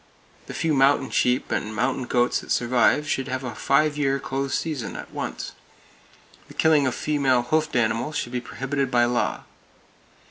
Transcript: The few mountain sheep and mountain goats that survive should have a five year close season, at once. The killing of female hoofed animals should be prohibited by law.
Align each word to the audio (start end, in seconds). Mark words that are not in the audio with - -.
The 0.47 0.55
few 0.55 0.73
mountain 0.73 1.11
sheep 1.11 1.51
and 1.51 1.75
mountain 1.75 2.05
goats 2.05 2.39
that 2.39 2.51
survive 2.51 3.07
should 3.07 3.27
have 3.27 3.43
a 3.43 3.53
five 3.53 3.99
year 3.99 4.19
close 4.19 4.55
season, 4.55 4.95
at 4.95 5.11
once. 5.11 5.51
The 6.47 6.55
killing 6.55 6.87
of 6.87 6.95
female 6.95 7.43
hoofed 7.43 7.75
animals 7.75 8.15
should 8.17 8.31
be 8.31 8.41
prohibited 8.41 8.89
by 8.89 9.05
law. 9.05 9.43